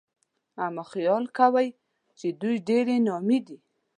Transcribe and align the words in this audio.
اما 0.63 0.83
خيال 0.91 1.23
کوي 1.37 1.67
چې 2.19 2.27
دوی 2.41 2.55
ډېرې 2.67 2.95
نامي 3.07 3.39
دي 3.47 3.57